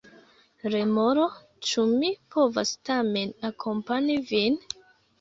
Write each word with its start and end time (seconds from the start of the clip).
Remoro: 0.75 1.25
"Ĉu 1.69 1.87
mi 1.93 2.11
povas 2.39 2.75
tamen 2.91 3.39
akompani 3.55 4.21
vin?" 4.35 4.63